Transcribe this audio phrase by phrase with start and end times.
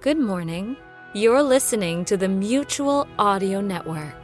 [0.00, 0.76] Good morning.
[1.12, 4.14] You're listening to the Mutual Audio Network.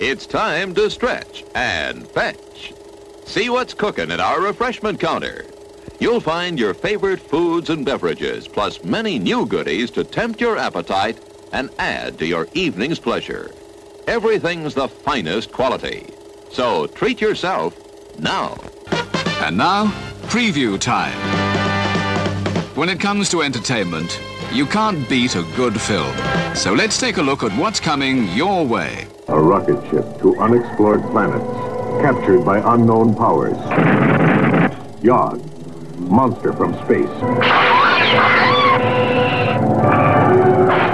[0.00, 2.72] It's time to stretch and fetch.
[3.24, 5.46] See what's cooking at our refreshment counter.
[6.00, 11.18] You'll find your favorite foods and beverages, plus many new goodies to tempt your appetite
[11.52, 13.52] and add to your evening's pleasure.
[14.06, 16.06] Everything's the finest quality.
[16.50, 17.76] So treat yourself
[18.18, 18.56] now.
[19.42, 19.88] And now,
[20.28, 21.18] preview time.
[22.74, 24.18] When it comes to entertainment,
[24.54, 26.16] you can't beat a good film.
[26.54, 29.06] So let's take a look at what's coming your way.
[29.28, 31.44] A rocket ship to unexplored planets,
[32.00, 33.58] captured by unknown powers.
[35.02, 35.49] Yod,
[36.10, 37.08] monster from space.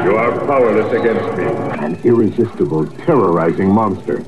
[0.05, 1.45] You are powerless against me.
[1.85, 4.19] An irresistible, terrorizing monster.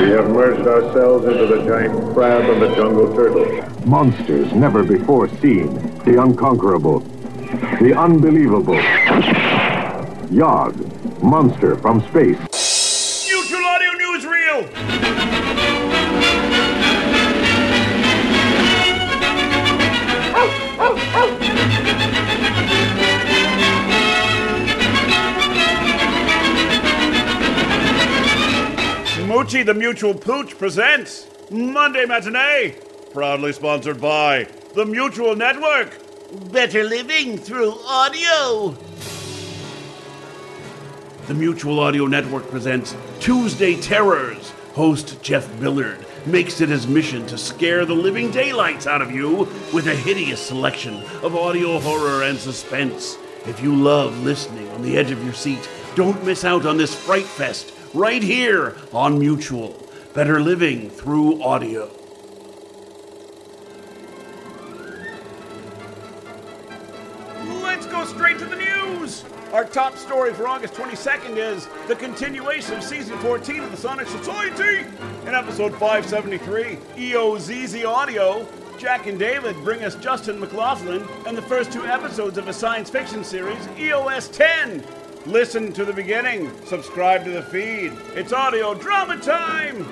[0.00, 3.46] We have merged ourselves into the giant crab and the jungle turtle.
[3.86, 5.74] Monsters never before seen.
[6.04, 7.00] The unconquerable.
[7.80, 8.80] The unbelievable.
[10.30, 10.74] Yod,
[11.22, 12.38] monster from space.
[13.26, 15.83] Mutual Audio Newsreel!
[29.62, 32.74] The Mutual Pooch presents Monday Matinee,
[33.12, 35.96] proudly sponsored by the Mutual Network.
[36.50, 38.76] Better living through audio.
[41.28, 44.50] The Mutual Audio Network presents Tuesday Terrors.
[44.74, 49.48] Host Jeff Billard makes it his mission to scare the living daylights out of you
[49.72, 53.16] with a hideous selection of audio horror and suspense.
[53.46, 56.94] If you love listening on the edge of your seat, don't miss out on this
[56.94, 59.80] fright fest right here on Mutual.
[60.14, 61.90] Better living through audio.
[67.62, 69.24] Let's go straight to the news.
[69.52, 74.08] Our top story for August 22nd is the continuation of season 14 of the Sonic
[74.08, 74.86] Society.
[75.26, 78.46] In episode 573, EOZZ Audio,
[78.78, 82.90] Jack and David bring us Justin McLaughlin and the first two episodes of a science
[82.90, 84.84] fiction series, EOS 10.
[85.26, 87.94] Listen to the beginning, subscribe to the feed.
[88.14, 89.84] It's audio drama time.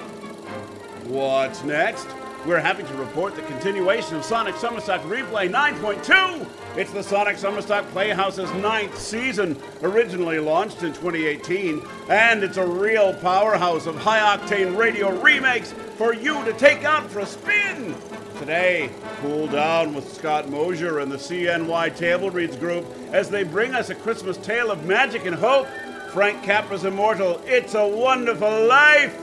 [1.09, 2.07] What's next?
[2.45, 6.47] We're happy to report the continuation of Sonic Summerstock Replay 9.2.
[6.77, 13.15] It's the Sonic Summerstock Playhouse's ninth season, originally launched in 2018, and it's a real
[13.15, 17.95] powerhouse of high octane radio remakes for you to take out for a spin.
[18.43, 23.73] Today, cool down with Scott Mosier and the CNY Table Reads group as they bring
[23.73, 25.69] us a Christmas tale of magic and hope.
[26.11, 29.17] Frank Capra's immortal It's a Wonderful Life.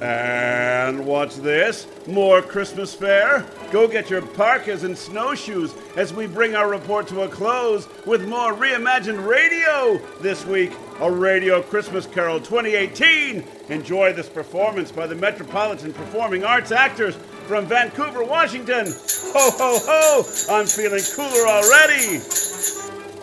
[0.00, 1.86] And what's this?
[2.06, 3.44] More Christmas fare?
[3.72, 8.26] Go get your parkas and snowshoes as we bring our report to a close with
[8.26, 9.98] more reimagined radio.
[10.22, 13.44] This week, a Radio Christmas Carol 2018.
[13.68, 18.84] Enjoy this performance by the Metropolitan Performing Arts actors from Vancouver, Washington.
[19.32, 20.54] Ho, ho, ho!
[20.54, 22.20] I'm feeling cooler already.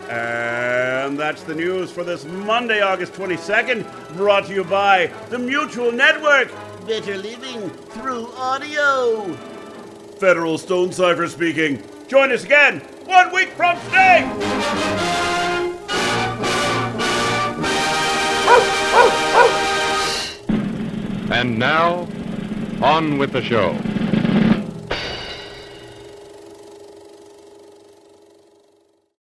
[0.10, 5.92] And that's the news for this Monday, August 22nd, brought to you by the Mutual
[5.92, 6.52] Network.
[6.88, 9.32] Better living through audio.
[10.20, 11.84] Federal Stonecipher speaking.
[12.08, 14.24] Join us again one week from today.
[21.32, 22.08] And now,
[22.82, 23.78] on with the show.